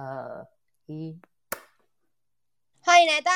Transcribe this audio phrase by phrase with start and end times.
[0.00, 0.46] 二
[0.86, 1.20] 一，
[2.80, 3.32] 欢迎来到，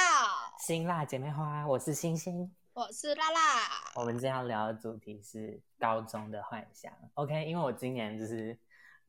[0.61, 2.54] 辛辣姐妹花，我是星星。
[2.73, 3.41] 我是辣辣。
[3.96, 6.93] 我们今天要聊的主题是高中的幻想。
[7.14, 8.56] OK，因为我今年就是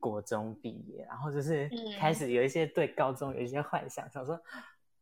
[0.00, 4.36] 国中毕业，然后就是嗯开始有一些对高中有一些幻想，想说，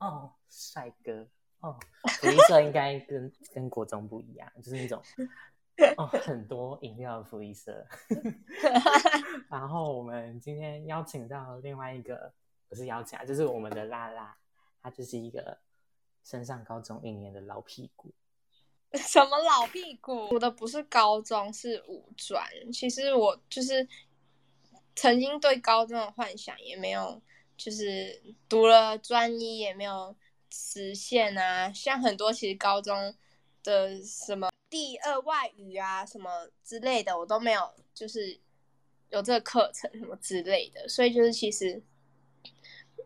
[0.01, 1.27] 哦，帅哥，
[1.61, 1.75] 哦，
[2.21, 5.03] 福利社应该跟 跟国中不一样，就是那种。
[5.97, 7.85] 哦，很多饮料的福利社，
[9.49, 12.31] 然后我们今天邀请到另外一个，
[12.73, 14.35] 不是邀请啊，就是我们的拉拉，
[14.83, 15.59] 他就是一个
[16.25, 18.11] 升上高中一年的老屁股。
[18.95, 20.31] 什么老屁股？
[20.31, 22.43] 我的不是高中，是五专。
[22.73, 23.87] 其实我就是
[24.97, 27.21] 曾经对高中的幻想也没有，
[27.59, 30.17] 就是读了专一也没有
[30.49, 31.71] 实现啊。
[31.75, 33.15] 像很多其实高中
[33.63, 38.41] 的什么第二外语啊什么之类的，我都没有，就是
[39.11, 40.89] 有这个课程什么之类的。
[40.89, 41.83] 所以就是其实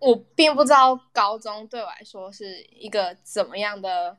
[0.01, 4.19] 我并不知道高中对我来说是一个怎么样的。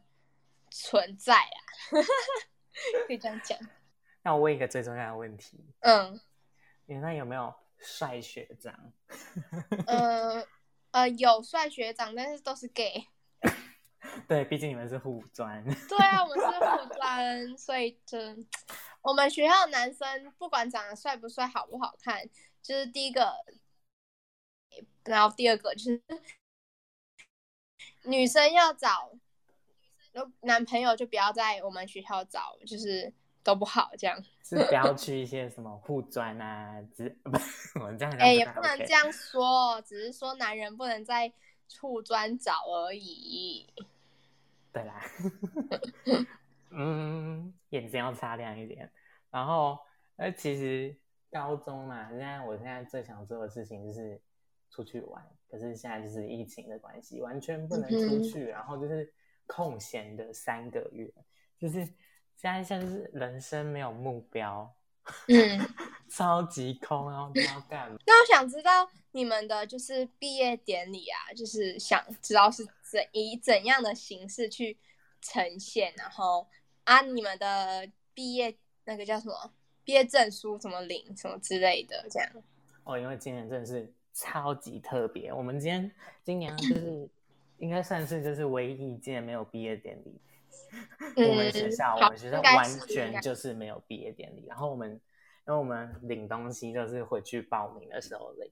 [0.69, 1.57] 存在啊，
[3.07, 3.57] 可以这样讲。
[4.21, 6.19] 那我问一个最重要的问题，嗯，
[6.85, 8.75] 你那有没有帅学长？
[9.87, 10.45] 呃
[10.91, 13.07] 呃，有帅学长，但是都是 gay。
[14.27, 15.63] 对，毕竟你们是护专。
[15.87, 18.17] 对啊，我们是护专，所以就
[19.01, 22.21] 我们学校男生不管长得帅不帅、好不好看，
[22.61, 23.33] 就是第一个，
[25.07, 26.01] 然后第二个就是
[28.03, 29.11] 女生要找。
[30.41, 34.19] 男朋友就不要在我们学校找，就是都不好这样。
[34.43, 37.37] 是不要 去一些什么护专啊，只 不，
[37.79, 41.31] 我这样哎、欸，也不不能这样说，只是说男人不能在
[41.79, 43.71] 护专找而已。
[44.73, 45.03] 对啦，
[46.73, 48.91] 嗯，眼睛要擦亮一点。
[49.29, 49.77] 然后，
[50.15, 50.97] 呃，其实
[51.29, 54.19] 高中嘛，现在我现在最想做的事情就是
[54.69, 59.13] 出去玩，可是现在就是疫情的关系，完全不能出去，嗯、然后就是。
[59.49, 61.09] 空闲的三个月，
[61.57, 61.75] 就是
[62.35, 64.69] 现在像是人生没有目标，
[65.29, 65.57] 嗯，
[66.11, 67.97] 超级空，然后不知道干嘛。
[68.05, 74.77] 那我想知道你们的就是毕业典礼啊，就是想知道是怎以怎样的形式去
[75.21, 76.45] 呈现，然后
[76.83, 78.53] 啊，你们的毕业
[78.83, 79.53] 那个叫什么
[79.85, 82.29] 毕业证书怎么领，什么之类的，这样。
[82.83, 85.91] 哦，因为今年真的是超级特别，我们今天
[86.23, 87.07] 今年就是。
[87.59, 90.21] 应该算是就是唯一一届没有毕业典礼。
[91.15, 94.45] 嗯、我们学校，我们学校完全就是没有毕业典礼。
[94.47, 95.01] 然后我们，因
[95.45, 98.43] 为我们领东西就是回去报名的时候领，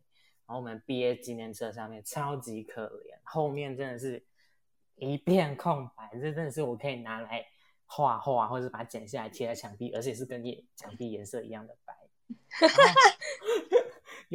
[0.48, 4.26] 然后我们毕业纪念册上面超级可怜，后面真的是
[4.96, 7.46] 一片空白，这真的是我可以拿来
[7.86, 11.96] 画画，或者把它剪下来贴在墙壁，而且是跟颜墙壁颜色一样的白。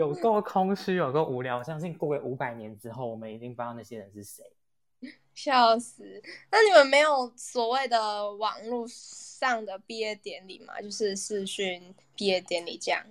[0.01, 1.59] 有够空虚，有够无聊。
[1.59, 4.43] 我相信过个五百年之后，我们已经不知道那些人是谁。
[5.35, 6.23] 笑死！
[6.51, 10.81] 那你们没有所谓的网络上的毕业典礼吗？
[10.81, 13.05] 就是视讯毕业典礼这样？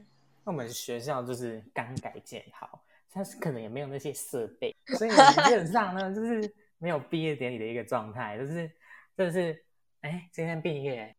[0.44, 2.84] 那我们学校就是刚改建好，
[3.14, 5.12] 但是可能也没有那些设备，所以
[5.46, 8.72] 基本上呢，就是没有毕业典礼的一个状态，就是
[9.16, 9.64] 就是
[10.02, 11.16] 哎，今天毕业，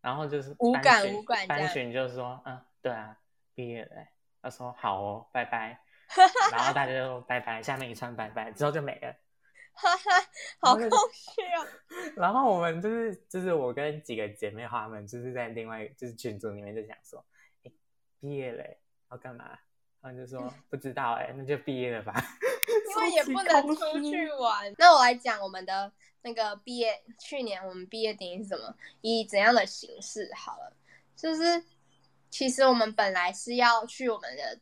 [0.00, 3.16] 然后就是无感无感，班群就说嗯，对啊，
[3.54, 3.90] 毕业了。
[4.44, 5.80] 他说好哦，拜拜，
[6.52, 9.10] 然后大家就拜拜，下面一串拜拜，之后就没了，
[9.72, 10.28] 哈哈，
[10.60, 11.66] 好空虚啊。
[12.14, 17.24] 然后我们就是就是我跟几个姐妹花们，就是在另外就是群组里面就想说，
[17.64, 17.72] 哎，
[18.20, 18.62] 毕业了
[19.10, 19.58] 要干嘛？
[20.02, 22.12] 他们就说不知道哎，那就毕业了吧，
[22.90, 24.74] 因为也不能出去玩。
[24.76, 25.90] 那我来讲我们的
[26.20, 28.76] 那个毕业，去年我们毕业典礼是什么？
[29.00, 30.30] 以怎样的形式？
[30.36, 30.76] 好了，
[31.16, 31.64] 就是。
[32.34, 34.58] 其实我们本来是要去我们的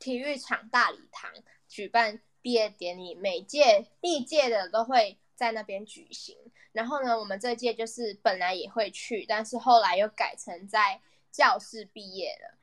[0.00, 1.30] 体育场大礼堂
[1.68, 6.36] 举办毕业典礼，每届历届的都会在那边举行。
[6.72, 11.00] 然后呢，我们这届就是本来也会去，但是后来又改成在
[11.30, 12.58] 教室毕业了。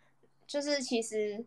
[0.46, 1.46] 就是其实，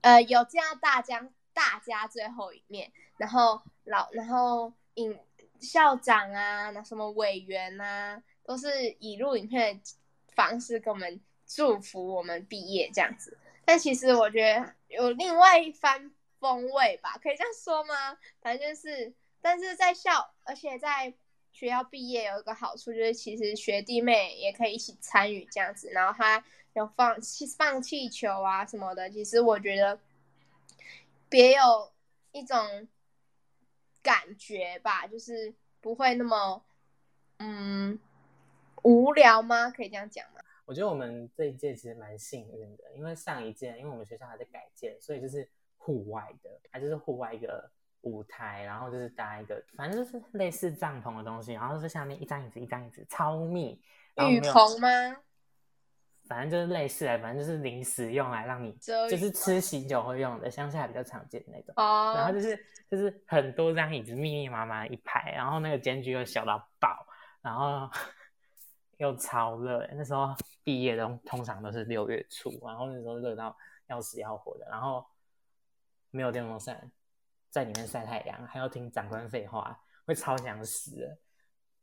[0.00, 5.14] 呃，有见到大家大家最后一面，然后老然后影
[5.60, 9.94] 校长啊，那什么委员啊，都是以录影片的
[10.34, 11.20] 方式跟我们。
[11.52, 18.16] 祝福我们毕业这样子，但其实我觉得有另外一番风味吧，可以这样说吗？
[18.40, 21.12] 反正就是，但是在校，而且在
[21.50, 26.44] 学校毕业有一个好处，就是其实学弟妹也可以一起参与这样子，然后他
[26.74, 29.98] 有放气放气球啊什么的，其实我觉得
[31.28, 31.90] 别有
[32.30, 32.86] 一种
[34.04, 36.62] 感觉吧，就是不会那么
[37.38, 37.98] 嗯
[38.84, 39.68] 无聊吗？
[39.70, 40.40] 可以这样讲吗？
[40.70, 47.68] 我觉得我们这一届其实蛮幸运的，因为上一届因为我们学校还在改建，所以就是户外的，它就是户外一个
[48.02, 53.82] 舞台，然后就是搭一个，反正就是类似帐篷的东西，然后是下面一张椅子一张椅子超密，
[54.28, 54.88] 雨棚吗？
[56.28, 61.74] 反正就是类似的，反正就是临时用来让你，就是吃喜酒会用的，乡下比较常见的那种。
[61.78, 62.14] 哦。
[62.16, 62.56] 然后就是
[62.88, 67.04] 就是很多张椅子密密麻麻一排，然后那个间距又小到爆，
[67.42, 67.90] 然后
[69.00, 69.88] 又超热。
[69.92, 73.56] 那时候毕业都通常都是六月初，然后那时候热到
[73.88, 75.04] 要死要活的，然后
[76.10, 76.90] 没有电风扇，
[77.48, 81.18] 在里面晒太阳，还要听长官废话，会超想死的。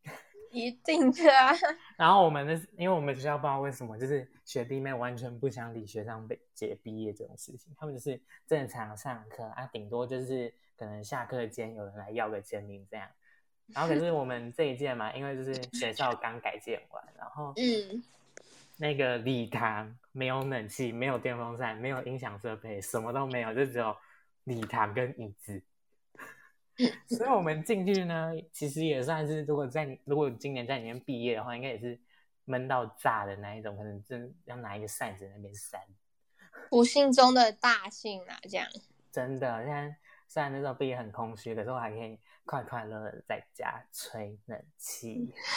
[0.50, 1.52] 一定的啊！
[1.98, 13.10] 然后我们的，因为我们学校不知道为什么，就是学弟妹完全不想理学长被姐毕业这种事情，他们就是正常上课啊，顶多就是可能下课间有人来要个签名这样。
[13.76, 18.04] 然后可是我们这一届嘛，因为就是学校刚改建完，然后嗯，
[18.78, 23.96] 那个礼堂没有冷气，没有电风扇，没有音响设备，什么都没有，就只有
[24.46, 25.62] 礼堂跟椅子。
[27.10, 32.00] 所以，我们进去呢，其实也算是，如果在如果今年在里面毕业的话，应该也是
[32.46, 35.82] 闷到炸的那一种，可能真要拿一个扇子那边扇。
[36.70, 38.68] 不幸中的大幸啊，这样。
[39.12, 39.96] 真的，现在
[40.28, 45.32] 虽然那时候毕业很空虚，可是我还可以快快乐乐在家吹冷气。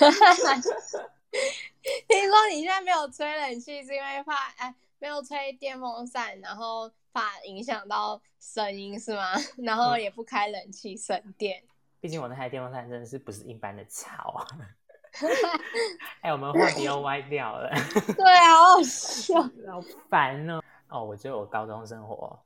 [2.06, 6.92] 听说你现在没有吹冷气，是因为怕哎没有吹电风扇，然后。
[7.12, 9.32] 怕影响到声音是吗？
[9.66, 11.60] 然后也不开冷气省电。
[12.00, 14.46] 毕竟我那台电风扇真的是不是一般的吵。
[16.22, 17.68] 哎，我们话题又歪掉了。
[18.16, 20.62] 对啊，好笑，好烦哦。
[20.88, 22.40] 哦，我觉得我高中生活，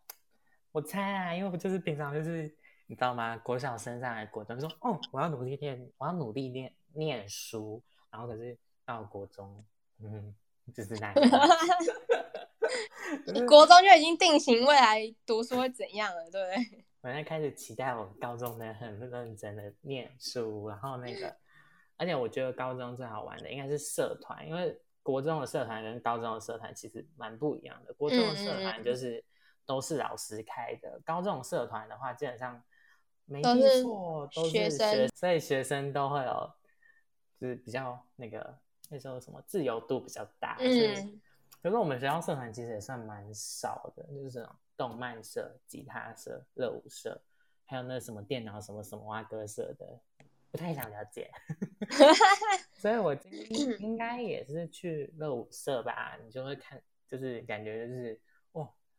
[0.73, 2.51] 我猜啊，因为我就是平常就是
[2.87, 3.37] 你知道吗？
[3.39, 7.83] 国小升上来国中，说哦，我要努力念，我要努力念念书。
[8.11, 9.65] 然后可是到国中，
[10.01, 10.35] 嗯，
[10.75, 11.15] 就是那样。
[13.47, 16.85] 国中就已经定型未来读书会怎样了，对不对？
[17.03, 21.35] 我现在开始期待我高中的很认真的念书，然后那个，
[21.97, 27.93] 而且我觉得高中最好玩的应该是社团，因为国中的社团跟高中的社团其实蛮不一样的。
[27.95, 29.23] 国中的社团就是
[29.67, 32.63] 都是老师开的，高中社团的话基本上
[33.27, 36.53] 没错都是学生，所以学生都会有
[37.41, 38.59] 就是比较那个
[38.91, 41.21] 那时候什么自由度比较大，嗯。
[41.63, 47.19] 可是我们学校社团其实也算蛮少的，就是这种动漫社、吉他社、热舞社，
[47.65, 49.99] 还有那什么电脑什么什么蛙歌社的，
[50.51, 51.31] 不太想了解。
[52.77, 56.19] 所以我今天 应该也是去热舞社吧？
[56.23, 56.79] 你就会看，
[57.09, 58.21] 就是感觉就是哇，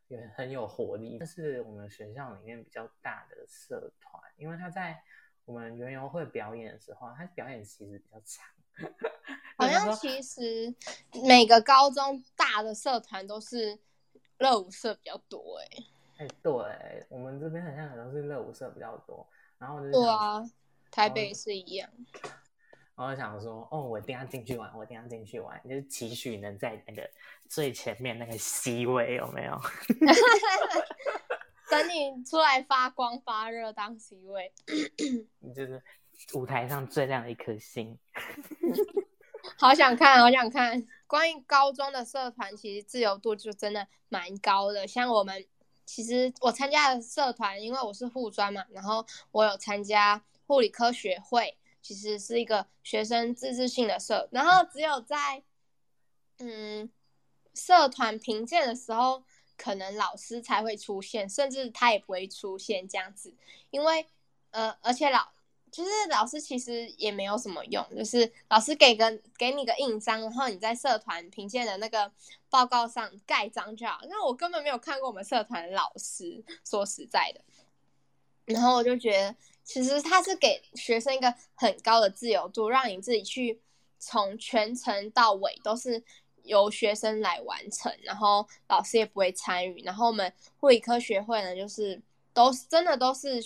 [0.08, 1.18] 也很有活力。
[1.18, 5.02] 这是我们学校里面比较大的社团，因为他在
[5.44, 8.46] 我们园游会表演的时候，他表演其实比较长。
[9.56, 10.74] 好像其实
[11.26, 13.78] 每个高中大的社团都是
[14.36, 15.84] 热舞社比较多哎。
[16.18, 19.26] 哎，对，我们这边好像都是热舞社比较多。
[19.58, 20.44] 然后就对啊，
[20.90, 21.88] 台北是一样。
[22.96, 27.08] 然后想说，哦，我一定要进去玩，我一定要进去玩，就是期许能在那个
[27.48, 29.60] 最前面那个 C 位，有没有？
[31.68, 34.52] 等你出来发光发热当 C 位，
[35.40, 35.82] 你就是
[36.32, 37.98] 舞台上最亮的一颗星。
[39.58, 40.86] 好想看，好想看。
[41.06, 44.86] 关于高中的社团，其实自由度就真的蛮高的。
[44.86, 45.44] 像我们，
[45.84, 54.28] 其实我参加的社团，因为我是护专嘛，然后我有参加护理科学会，其实是一个学生自治性的社。
[54.32, 55.42] 然后只有在
[56.38, 56.90] 嗯
[57.54, 59.22] 社团评鉴的时候，
[59.56, 63.34] 可能老师才会出现，甚至他也不会出现这样子，
[63.70, 64.06] 因为
[64.50, 65.28] 呃，而且老。
[65.68, 72.10] 就是老师其实也没有什么用，就是老师给个给你个印章，然后你在社团评鉴的那个
[72.48, 74.00] 报告上盖章就好。
[74.08, 77.42] 那我根本没有看过我们社团老师，说实在的。
[78.46, 79.36] 然后我就觉得，
[79.66, 83.60] 其实他是给学生一个很高的自由度，让你自己去
[83.98, 86.02] 从全程到尾都是
[86.44, 89.82] 由学生来完成，然后老师也不会参与。
[89.82, 92.00] 然后我们护理科学会呢，就是
[92.32, 93.42] 都是真的都是。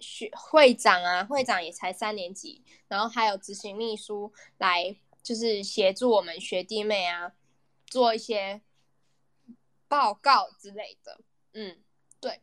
[0.00, 7.32] 学会长啊，会长也才三年级，然后还有执行秘书来，就是协助我们学弟妹啊，
[7.86, 8.60] 做一些
[9.88, 11.20] 报告之类的。
[11.54, 11.78] 嗯，
[12.20, 12.42] 对。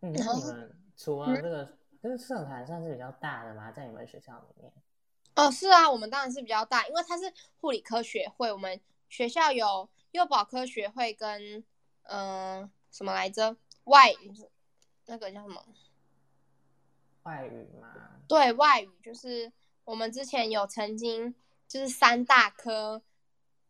[0.00, 3.72] 嗯，那你们除了这个，这个社团算是比较大的吗？
[3.72, 4.70] 在你们学校里面？
[5.36, 7.32] 哦，是啊，我们当然是比较大，因为它是
[7.62, 11.64] 护理科学会，我们学校有幼保科学会跟
[12.02, 14.12] 嗯什么来着外
[15.06, 15.64] 那个叫什么？
[17.22, 17.88] 外语吗？
[18.28, 19.50] 对外语，就是
[19.86, 21.34] 我们之前有曾经
[21.66, 23.02] 就是三大科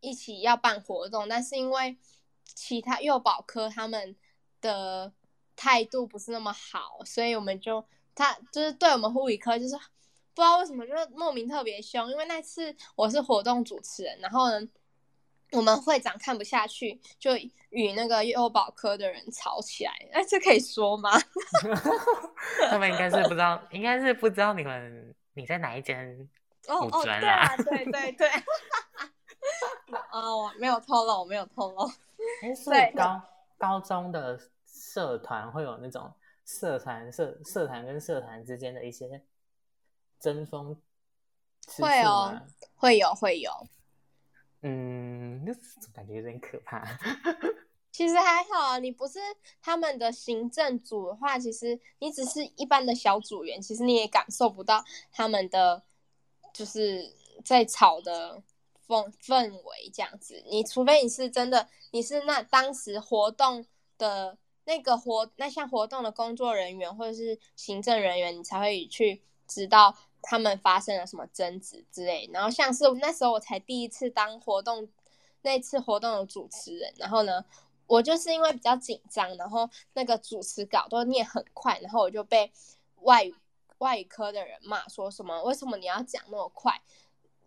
[0.01, 1.97] 一起要办活动，但是因为
[2.43, 4.17] 其他幼保科他们
[4.61, 5.13] 的
[5.55, 14.69] 态度不是那么好，所以我们就他就是对我们护理科就是不知道为什么就是莫名特别凶，因为那次我是活动主持人，然后呢。
[15.53, 17.37] 我们会长看不下去，就
[17.71, 19.93] 与那个幼保科的人吵起来。
[20.11, 21.11] 哎，这可以说吗？
[22.69, 26.29] 他们应该是不知道，应该是不知道你们你在哪一间
[26.67, 28.29] 哦哦，对啊，对对对。
[30.11, 31.89] 哦，没有透露，没有透露。
[32.43, 33.23] 哎，所以高
[33.57, 36.13] 高中的社团会有那种
[36.45, 39.23] 社团社社团跟社团之间的一些
[40.21, 40.81] 争锋，
[41.79, 42.41] 会哦，
[42.75, 43.51] 会有会有。
[44.63, 45.53] 嗯，那
[45.93, 46.85] 感觉有点可怕。
[47.93, 49.19] 其实还好啊，你不是
[49.63, 55.83] 他们的行政组的话，其实你只是一般的小组员，其实你也感受不到他们的
[56.53, 58.43] 就是在吵的
[58.89, 60.43] 氛氛围这样子。
[60.49, 63.65] 你除非你是真的，你是那当时活动
[63.97, 69.97] 的那个活那项活动的工作人员或者是行政人员，你才会去知道。
[70.27, 74.89] 他们发生了什么争执之类，然后像是那时候我才第一次当活动，
[75.43, 77.45] 那次活动的主持人，然后呢，
[77.87, 82.51] 我就是因为比较紧张，然后那个主持稿都念很快，然后我就被
[83.03, 83.35] 外语
[83.77, 86.81] 外语科的人骂说什么，为什么你要讲那么快？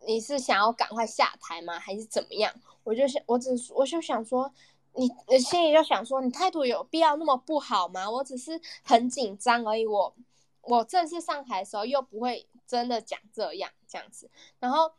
[0.06, 1.80] 你是想要赶快下台吗？
[1.80, 2.54] 还是怎么样？
[2.84, 4.54] 我就想，我只我就想说，
[4.98, 8.10] 你心里就想说，你态度有必要那么不好吗？
[8.10, 10.16] 我只是很紧张而已，我
[10.62, 12.48] 我正式上台的时候又不会。
[12.68, 14.92] 真的讲这样这样子，然后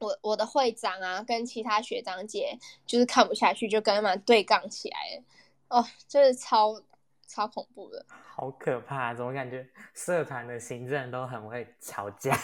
[0.00, 5.22] 我我的会长啊，跟其他学长姐就是看不下去，就跟他们对杠起来了。
[5.68, 6.82] 哦，就是超
[7.28, 8.04] 超恐怖的，
[8.34, 9.14] 好可怕！
[9.14, 12.36] 怎么感觉社团的行政都很会吵架？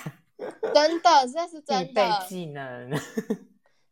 [0.73, 2.93] 真的，这是真的 技能。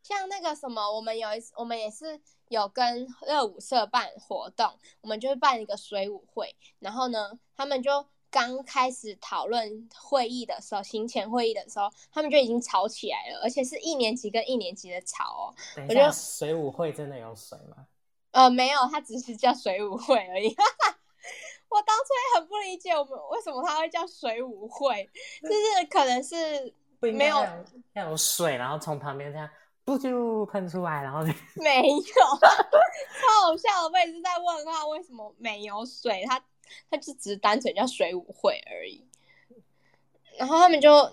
[0.03, 8.07] 像那个什么，我们有一次，我们也是有跟热舞社办活动，我们就是办一个水舞会，然后呢，他们就。
[8.33, 15.55] 刚开始讨论会议的时候，行前会议的时候，他们就已经吵起来了，而且是一年级跟一年级的吵哦。
[15.87, 17.87] 我觉得水舞会真的有水吗？
[18.31, 20.49] 呃，没有，它只是叫水舞会而已。
[21.69, 25.11] 我当初也很不理解，我们为什么它会叫水舞会，
[25.43, 27.37] 就是可能是没有
[27.93, 29.47] 要有水，然后从旁边这样
[29.85, 31.97] 不就喷出来，然后就 没有，
[32.41, 33.91] 超好笑的。
[33.91, 36.43] 我也是在问他为什么没有水，他。
[36.91, 39.07] 他就只是单纯叫水舞会而已，
[40.39, 41.13] 然后他们就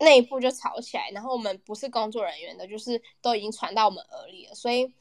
[0.00, 4.92] 内部就吵起来，然后我们不是工作人员的，就是都已经传到我们耳里了，所以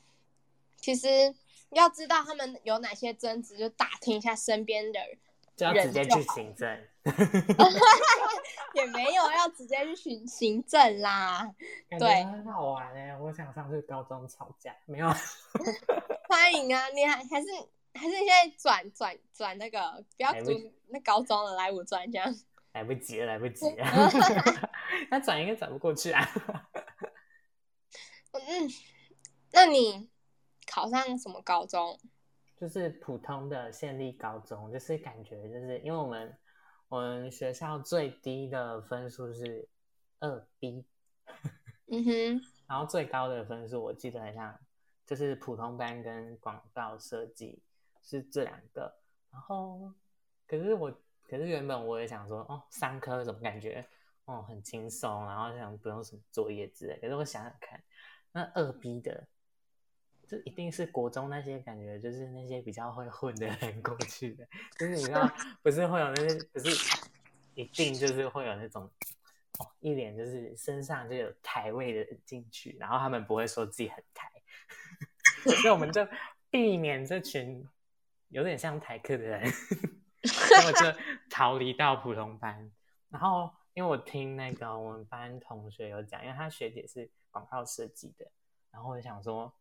[0.78, 1.36] 其实
[1.72, 5.18] 要知道他们有哪些争执，就打听一下身边的人，
[5.62, 6.68] 就要直接去行政，
[8.74, 11.54] 也没有要直接去行行政啦，
[12.00, 15.08] 对，很好玩哎，我想上去高中吵架，没有，
[16.28, 17.48] 欢迎啊，你还还是。
[17.94, 20.50] 还是现在转转转那个，不要读
[20.88, 22.34] 那高中了来五专这样，
[22.72, 23.86] 来不及了，来不及了，
[25.12, 26.26] 那转应该转不过去啊。
[28.32, 28.70] 嗯，
[29.52, 30.10] 那你
[30.66, 32.00] 考上什么高中？
[32.62, 36.38] 就是普通的县立高中，就是感觉就是因为我们
[36.88, 39.68] 我们学校最低的分数是
[40.20, 40.86] 二 B，
[41.90, 44.58] 嗯哼，然后最高的分数我记得好像
[45.06, 47.62] 就是普通班跟广告设计。
[48.04, 48.92] 是这两个，
[49.30, 49.94] 然后
[50.48, 50.92] 可是我，
[51.30, 53.88] 可是原本我也想说，哦，三科怎么感觉，
[54.26, 56.98] 哦，很轻松，然后想不用什么作业之类。
[57.00, 57.80] 可是我想想看，
[58.32, 59.28] 那二 B 的，
[60.32, 64.48] 这一定是国中那些感觉，就是那些比较会混的人过去的，
[64.80, 65.30] 就是你知道，
[65.62, 67.00] 不是会有那些，不是
[67.54, 68.90] 一定就是会有那种，
[69.60, 74.32] 哦，一脸就是身上就有台味的人进去，然后他们不会说自己很台，
[75.62, 76.08] 所以我们就
[76.50, 77.68] 避免这群。
[78.34, 79.46] 有点像台客的人，
[80.24, 82.72] 所以我就逃离到普通班。
[83.10, 88.26] 然后，因为我听那个我们班同学有讲，因为他学姐是广告设计的，
[88.72, 89.54] 然后我就想说，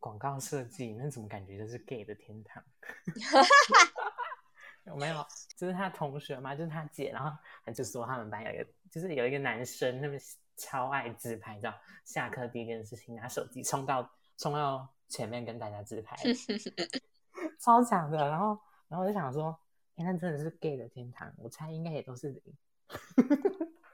[0.00, 2.62] 广告设计那怎么感觉就是 gay 的天堂？
[4.84, 5.24] 有没有？
[5.56, 7.30] 就是他同学嘛，就是他姐，然后
[7.64, 10.14] 他就说他们班有一个，就是有一个男生，那么
[10.56, 11.72] 超爱自拍照，
[12.04, 16.16] 下课第一件事情拿手机冲到冲到前面跟大家自拍。
[17.60, 19.56] 超强的，然后，然后我就想说，
[19.96, 22.42] 哎，那真的是 gay 的天堂，我猜应该也都是零。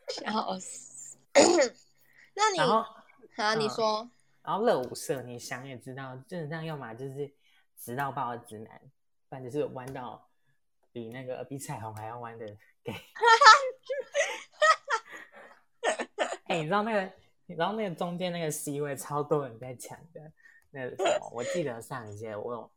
[0.08, 1.18] 笑死！
[2.34, 4.08] 那你，好，你说，
[4.46, 7.28] 然后乐舞社，你想也知道，就是这样，要么就是
[7.76, 8.80] 直到爆的直男，
[9.28, 10.28] 不然就是弯到
[10.92, 12.46] 比那个比彩虹还要弯的
[12.84, 12.94] gay。
[16.46, 17.12] 哎，你知道那个，
[17.46, 20.32] 你知道那个中间那个 C 位超多人在抢的，
[20.70, 22.70] 那个什么，我记得上一届我有。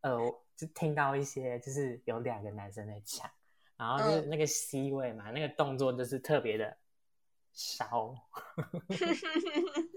[0.00, 0.18] 呃，
[0.54, 3.30] 就听到一些就是有两个男生在抢，
[3.76, 6.76] 然后就是那个 C 位嘛，那个动作就是特别的
[7.54, 8.14] 烧，
[8.90, 8.96] 你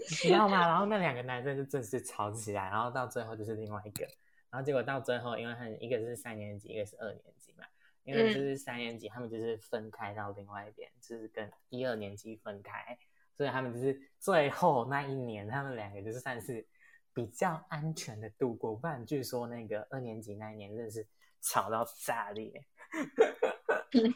[0.08, 0.68] 知道吗？
[0.68, 4.06] 然后那两个男生就正式吵起来，然后到最后就是另外一个，
[4.50, 7.66] 然后结果到最后，因为他们一个是三年级，一个是二年级嘛，
[8.04, 12.98] 因为就是三年级他们就是分开到另外一边，就是跟一二年级分开，
[13.36, 16.66] 所以他们就是最后那一年，他们两个就是算是
[17.12, 21.08] 比较安全的度过，不然据说那个二年级那一年真的是
[21.42, 22.64] 吵到炸裂，
[23.92, 24.12] 对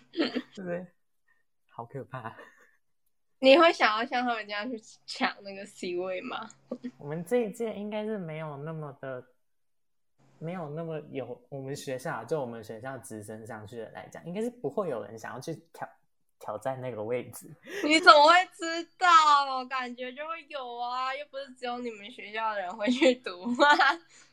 [0.55, 0.85] 不对？
[1.69, 2.37] 好可怕。
[3.43, 6.47] 你会想要像他们这样去抢那个 C 位吗？
[6.99, 9.23] 我们这一届应该是没有那么的，
[10.37, 15.89] 没有那么有我们学校就我们学校直升上去的来讲，应该是不会有人想要去挑
[16.39, 17.49] 挑战那个位置。
[17.83, 19.57] 你怎么会知道？
[19.57, 23.65] 我感觉就会有啊，又不是只有你们学校的人会去读吗？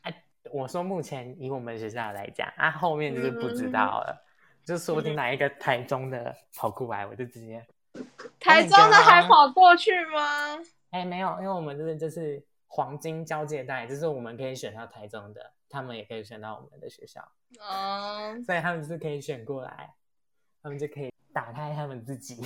[0.02, 4.22] 哎，我说目前以我们学校来讲，啊，后面就是不知道了，
[4.66, 7.66] 就说不定哪一个台中的跑酷来，我就直接。
[8.38, 10.59] 台中的还跑过去吗？
[10.90, 17.21] 哎，没有，因为我们这边就是黄金交界带，就是我们可以选到台中的，他们也可以选到我们的学校，
[17.61, 19.95] 哦， 所以他们是可以选过来，
[20.62, 22.42] 他们就可以打开他们自己，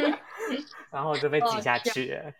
[0.90, 2.32] 然后我就被挤下去了，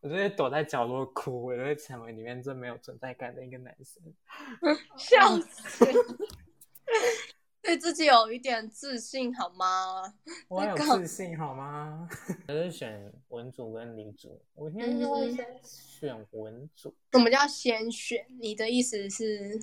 [0.00, 4.02] 我就会躲在角落哭，我就会成为里面最没有存在感的一个男生，
[4.98, 5.84] 笑死。
[7.66, 10.14] 对自己有一点自信好吗？
[10.46, 12.08] 我有自信好吗？
[12.46, 16.94] 我是选文组跟理组，我应该会先选文组。
[17.10, 18.24] 什么叫先选？
[18.38, 19.60] 你的意思是？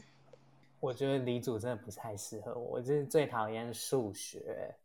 [0.81, 4.75] 我觉得理组真的不太适合我，我就是最讨厌数学，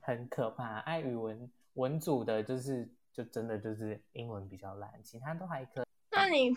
[0.00, 0.80] 很可怕。
[0.80, 5.84] 爱语文文组的，就是就真的就是英文比较烂，其他都还可以。
[6.10, 6.54] 那你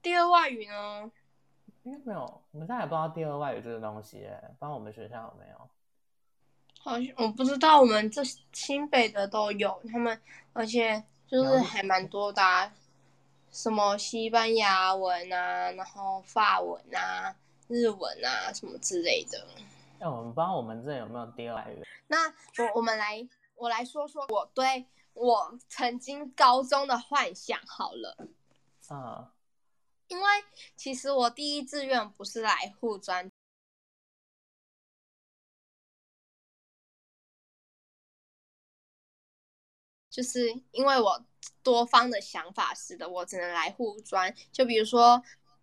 [0.00, 1.10] 第二外语呢？
[1.84, 5.68] 应该没有，我们现在也不知道第二外语这个东西，不知道我们学校有没有。
[6.80, 10.20] 好像我不知道，我们这新北的都有他们，
[10.52, 12.42] 而且就是还蛮多的，
[13.50, 17.34] 什么西班牙文啊，然后法文啊，
[17.68, 19.44] 日文啊，什么之类的。
[19.98, 21.82] 那我们不知道我们这有没有第二外语。
[22.08, 28.16] 那我我们来，我来说说我对我曾经高中的幻想好了。
[28.90, 29.26] 嗯。
[30.12, 30.26] 因为
[30.76, 33.30] 其实我第一志愿不是来护专，
[40.10, 41.24] 就是因为我
[41.62, 44.34] 多方的想法是的，我只能来护专。
[44.52, 45.22] 就比如说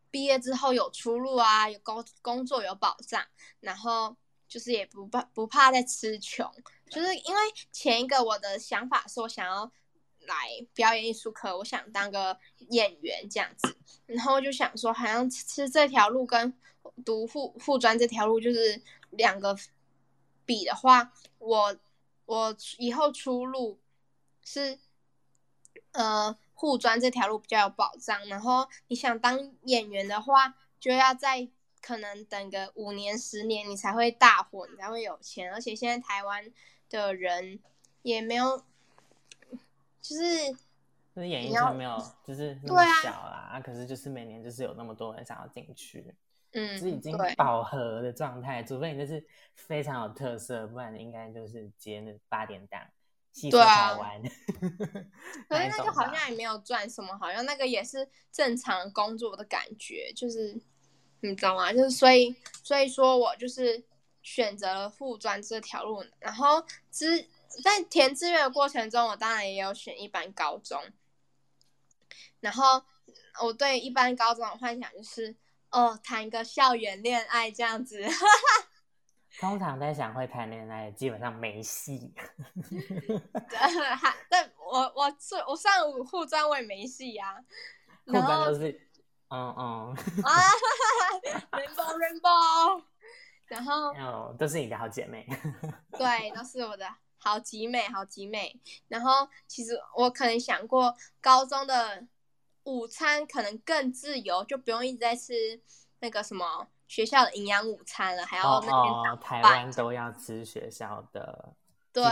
[0.09, 3.23] 毕业之后有出路啊，有工工作有保障，
[3.59, 6.51] 然后就是也不怕不怕再吃穷。
[6.89, 9.71] 就是因为前一个我的想法是我想要。
[10.27, 10.35] 来
[10.73, 12.37] 表演艺术课，我想当个
[12.69, 16.53] 演员这样子，然后就想说，好像吃这条路跟
[17.03, 19.57] 读护护专这条路就是两个
[20.45, 21.77] 比的话，我
[22.25, 23.79] 我以后出路
[24.43, 24.77] 是
[25.93, 31.49] 呃护专这条路比较有保障，然后你想当演员的话，就要在
[31.81, 36.51] 可能等个五年十年，你才会大火，你才会有钱，而且现在台湾
[36.89, 37.59] 的人
[38.03, 38.63] 也没有。
[40.01, 40.51] 就是
[41.15, 46.13] 就是演艺圈没有就是那么小啦，可是就是每年就是有那么多人想要进去，
[46.53, 52.81] 嗯，是已经饱和的状态，除非你就是非常有特色，不然你应该就是接那八点档，
[53.33, 54.21] 戏说台湾。
[55.49, 60.57] 可是那个好像也没有赚什么，好像那个也是正常工作的感觉，就是
[61.21, 61.73] 你知道吗？
[61.73, 62.33] 就是所以
[62.63, 63.83] 所以说我就是
[64.21, 67.27] 选择了副专这条路，然后之。
[67.63, 70.81] 在填志愿的过程中，我当然也有选一般高中。
[72.39, 72.83] 然后
[73.43, 75.35] 我对一般高中的幻想就是，
[75.71, 78.01] 哦，谈一个校园恋爱这样子。
[79.39, 82.13] 通常在想会谈恋爱，基本上没戏。
[84.29, 87.37] 但我我上我上护专我也没戏呀。
[88.05, 88.89] 护专都是，
[89.29, 89.95] 嗯嗯。
[90.23, 90.31] 啊
[91.51, 92.83] ，rainbow rainbow。
[93.47, 95.27] 然后哦，都是你的好姐妹。
[95.91, 96.87] 对，都是我的。
[97.19, 98.59] 好集美，好集美。
[98.87, 102.07] 然后其实我可能想过，高中的
[102.63, 105.61] 午餐可能更自由，就不用一直在吃
[105.99, 111.53] 那个什么学校的营养午餐了，还要那边台湾都要吃学校的。
[111.91, 112.03] 对，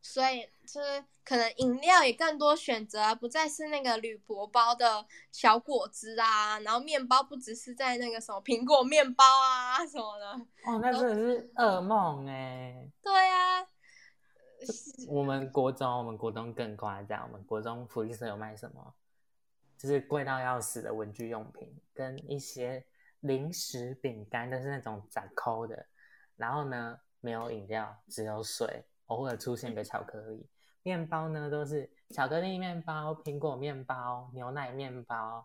[0.00, 10.32] 所以就是可能饮料也更多选择，不再是那个铝箔包的小果汁啊，然后面包不只是在那个什么苹果面包啊什么的。
[10.64, 12.88] 哦，那真的是噩梦哎。
[13.02, 13.66] 对啊。
[15.08, 17.26] 我们国中，我们国中更夸张。
[17.26, 18.94] 我们国中福利社有卖什么？
[19.76, 22.84] 就是贵到要死的文具用品，跟一些
[23.20, 25.86] 零食饼干都是那种杂扣的，
[26.36, 30.48] 然后呢没有饮料，只有水，偶尔出现个巧克力。
[30.84, 35.44] 面包呢都是巧克力面包、苹果面包、牛奶面包，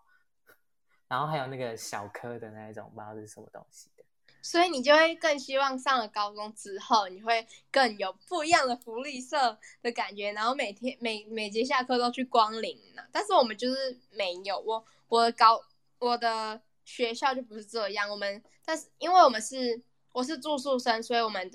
[1.08, 4.04] 然后还有那个小颗的那一种，不知道是什么东西的。
[4.48, 13.04] 所以你就会更希望上了高中之后，你会更有不一样的福利社的感觉，然后每天每每节下课都去光临呢。
[13.12, 15.62] 但是我们就是没有，我我的高
[16.00, 18.10] 我的学校就不是这样。
[18.10, 19.82] 我们但是因为我们是
[20.14, 21.52] 我是住宿生，所以我们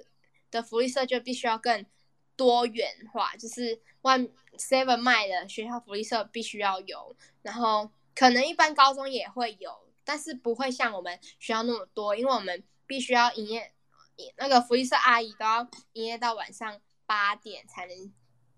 [0.50, 1.86] 的福利社就必须要更
[2.36, 4.18] 多元化，就是外
[4.58, 9.74] seven 卖的学校福利社必须要有，然后可能一般高中也会有，
[10.04, 13.72] 但是不会像我们学校那么多，因为我们必须要营业，
[14.36, 18.12] 那个福利社阿姨都要营业到晚上八点才能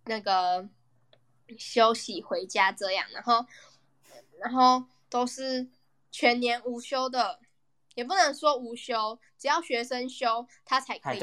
[0.05, 0.69] 那个
[1.59, 3.47] 休息回家这样，然后
[4.39, 5.69] 然后都是
[6.11, 7.41] 全年无休的，
[7.95, 11.21] 也不能说无休，只要学生休他才可以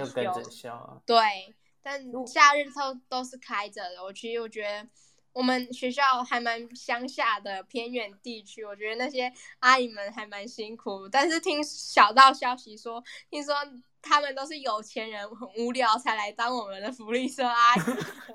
[0.49, 0.71] 休。
[0.71, 1.01] 啊。
[1.05, 4.03] 对，但假日都都是开着的。
[4.03, 4.87] 我其实我觉得
[5.33, 11.07] 我们学校还蛮乡下的偏远地区，我觉得那些阿姨们还蛮辛苦。
[11.07, 13.55] 但是听小道消息说，听说
[14.01, 17.79] 他们都是有钱人，很无聊才来当我们的福利社阿姨。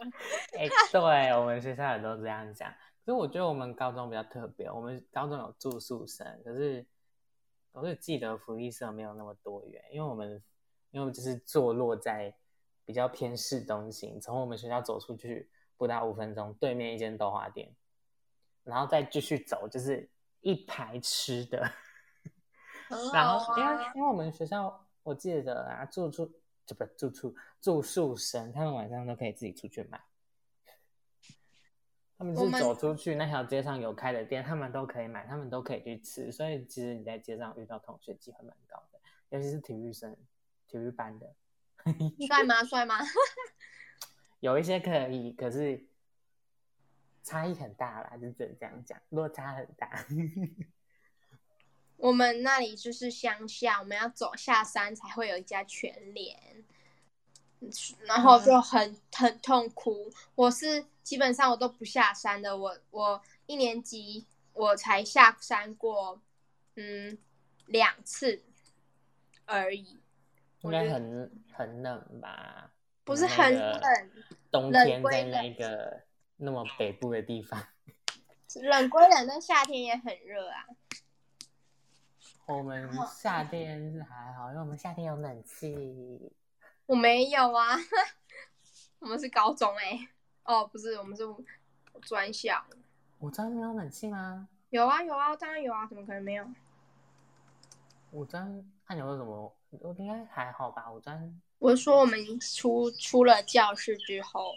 [0.56, 1.00] 哎、对
[1.37, 2.70] 我们学校也都这样讲。
[3.04, 6.85] 可是我觉得我们高中比较特别，我们高中有住宿生，可是
[7.72, 10.42] 我是记得福利社没有那么多元，因为我们
[10.90, 12.35] 因为我们就是坐落在
[12.85, 17.75] 比较偏市中心，从我们学校走出去不到五分钟，对面一间豆花店，
[18.65, 20.09] 然后再继续走就是
[20.41, 21.71] 一排吃的。
[22.89, 26.31] 很然好后因为啊，因为我们学校我记得啊，住宿
[26.65, 30.01] 就不住宿住宿生，他们晚上都可以自己出去买。
[32.19, 36.33] 他们是走出去那条街上有开的店，他们都可以买，他们都可以去吃。
[36.33, 40.17] 所以其实你在街上遇到同学机会蛮高的，尤其是体育生、
[40.67, 41.35] 体育班的，
[42.27, 42.65] 帅吗？
[42.65, 42.97] 帅吗？
[44.46, 45.85] 有一些可以，可是
[47.24, 50.06] 差异很大啦，就只能这样讲，落差很大。
[51.98, 56.64] 我们那里就是乡下，我们要走下山才会有一家全联，
[58.04, 60.12] 然后就很很痛苦。
[60.37, 66.22] 我是基本上我都不下山的，我我一年级我才下山过，
[66.76, 67.18] 嗯，
[67.66, 68.44] 两次
[69.44, 69.98] 而已，
[70.61, 72.70] 应该很很冷吧？
[73.07, 73.81] 不是很冷，
[74.51, 76.03] 冬冷天在那个
[76.38, 77.62] 那么北部的地方，
[78.62, 80.66] 冷归冷，但夏天也很热啊。
[82.47, 86.33] 我们夏天是还好，因为我们夏天有冷气。
[86.87, 87.77] 我没有啊，
[88.99, 90.09] 我们是高中哎、
[90.42, 91.23] 哦，不是，我们是
[92.03, 92.61] 专校。
[93.19, 94.49] 我专没有冷气吗？
[94.71, 96.45] 有啊有啊，当然有啊，怎么可能没有？
[98.11, 99.57] 我专按钮为什么？
[99.71, 100.90] 我应该还好吧？
[100.90, 104.55] 我专我说我们出出了教室之后，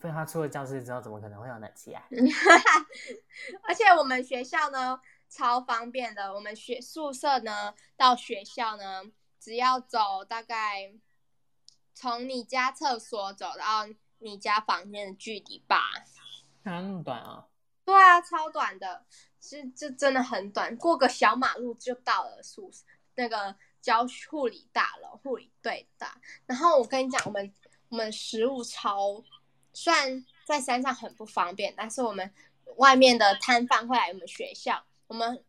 [0.00, 2.02] 所以他出了教室之后，怎么可能会有暖气啊？
[3.66, 9.02] 而且我们学校呢超方便的，我们学宿舍呢到学校呢
[9.40, 10.92] 只要走大概
[11.94, 13.88] 从你家厕所走到
[14.18, 15.90] 你家房间的距离吧。
[16.64, 17.46] 啊，那么短啊？
[17.84, 19.06] 对啊，超短的，
[19.40, 26.20] 是这真的很短，过个小马路就到了宿舍那个教护理大楼、护理队大。
[26.44, 27.54] 然后我跟你讲，我们
[27.88, 29.22] 我们食物超，
[29.72, 32.28] 虽然在山上很不方便，但是我们
[32.78, 35.44] 外面的摊贩会来我们学校，我们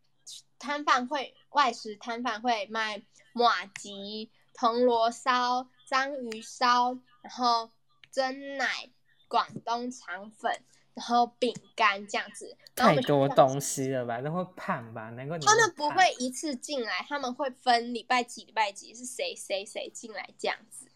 [0.60, 3.02] 摊贩会外食摊贩会卖
[3.34, 7.72] 马吉、铜锣烧、章鱼烧，然后
[8.12, 8.92] 蒸奶、
[9.28, 10.64] 广东肠粉。
[10.98, 14.20] 然后饼干这样子，然后太多东西了吧？
[14.24, 15.12] 那会胖吧？
[15.12, 20.88] 难怪你他们不会一次进来，他们会分礼拜几礼拜几是谁谁谁进来这样子。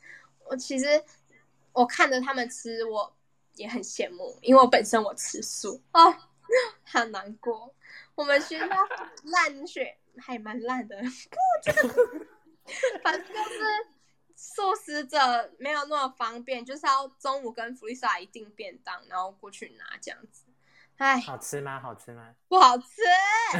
[0.49, 1.03] 我其实
[1.71, 3.15] 我看着他们吃，我
[3.53, 6.11] 也很羡慕，因为我本身我吃素哦，
[6.83, 7.71] 好难过。
[8.15, 8.65] 我们学校
[9.31, 10.97] 烂血还蛮烂的，
[14.91, 15.17] 素食者
[15.57, 20.43] 没有那么方便，就是要中午跟弗利社阿姨订便当，然后过去拿这样子。
[20.97, 21.79] 唉，好吃吗？
[21.79, 22.35] 好吃吗？
[22.49, 22.85] 不好吃。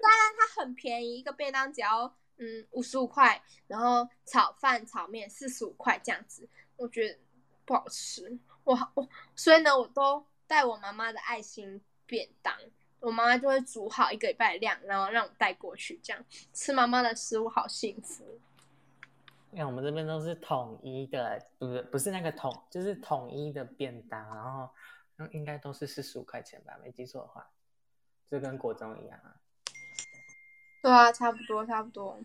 [0.00, 7.18] 它很便宜，一个便当只要嗯五十五块，然后炒饭、炒面四十五块这样子，我觉得
[7.66, 8.38] 不好吃。
[8.64, 9.06] 我我
[9.36, 12.56] 所以呢，我都带我妈妈的爱心便当，
[12.98, 18.40] 我妈妈就会煮好一个礼拜的量，然后让我带过去，这样吃妈妈的食物好幸福。
[19.54, 24.68] 因为我们这边都是统一的，不是不是那个统，就是统一的便当，然后
[25.14, 27.48] 那应该都是四十五块钱吧，没记错的话，
[28.28, 29.36] 就跟国中一样啊。
[30.82, 32.18] 对啊，差不多差不多。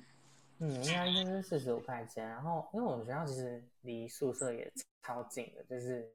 [0.58, 2.28] 嗯，应该就是四十五块钱。
[2.28, 6.12] 然后，因为我们学校其实离宿舍也超近的，就是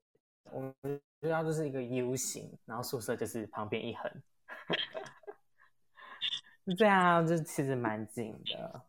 [0.51, 0.75] 我们
[1.23, 4.11] 学校就是一个 U 型，然后宿舍就是旁边一横，
[6.67, 8.83] 是这样，就其实蛮近的。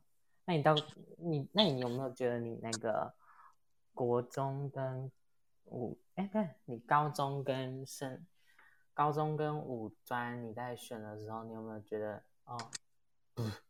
[0.46, 0.76] 那你到
[1.18, 3.14] 你，那你有没有觉得你那个
[3.94, 5.12] 国中跟
[5.66, 8.26] 五，哎，对，你高中跟升
[8.94, 12.58] 高中跟五专，你在选的时候，你有没有觉得哦，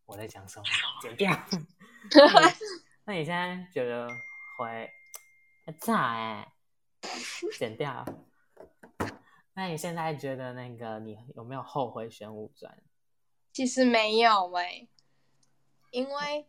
[0.06, 0.66] 我在讲什么？
[1.02, 1.32] 剪掉。
[3.06, 4.08] 那你现在觉得
[4.58, 4.90] 会
[5.80, 6.54] 咋哎？
[7.58, 8.06] 剪掉。
[9.54, 12.84] 那你现在觉得那个你有没有后悔选五专？
[13.54, 14.88] 其实没有哎，
[15.92, 16.46] 因为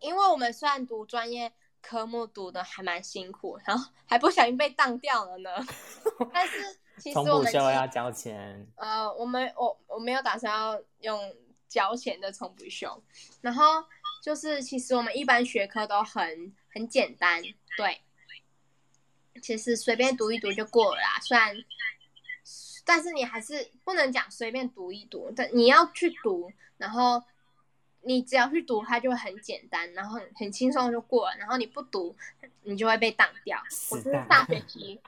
[0.00, 5.50] 因为我们虽然读专业科目读的还蛮辛苦，然后还不小心被当掉了呢。
[6.32, 8.66] 但是其实我们要交钱。
[8.76, 11.34] 呃，我们我我没有打算要用
[11.68, 13.02] 交钱的重补修，
[13.40, 13.84] 然后
[14.22, 17.42] 就是其实我们一般学科都很很简单，
[17.76, 18.00] 对，
[19.40, 21.18] 其实随便读一读就过了啦。
[21.22, 21.56] 虽然。
[22.82, 27.22] 但是你还是不能讲随便读一读，但你要去读，然后
[28.02, 31.36] 你只要去读，它就会很简单，然后很很轻松就过了。
[31.36, 32.16] 然后你不读，
[32.62, 33.60] 你就会被当掉。
[33.90, 35.00] 我就是上学期，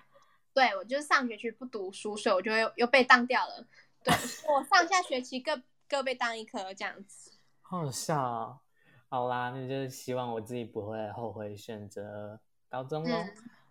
[0.53, 3.67] 对我就是上学期不读书，所以我就又又被当掉了。
[4.03, 4.15] 对
[4.49, 7.31] 我上下学期各各被当一科这样子。
[7.63, 8.61] 好笑，
[9.09, 13.25] 好啦，那就是希望我自己不会后悔选择高中喽。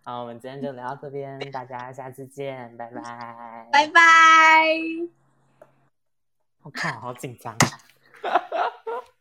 [0.04, 4.00] 好，我们今天就聊到这边，大家下次见，拜拜，拜拜。
[6.62, 7.66] 我靠，好紧张啊！